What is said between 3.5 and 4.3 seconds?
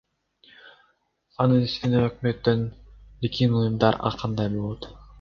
уюмдар ар